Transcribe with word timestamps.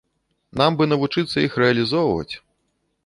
Нам 0.61 0.77
бы 0.79 0.87
навучыцца 0.93 1.37
іх 1.43 1.59
рэалізоўваць. 1.65 2.31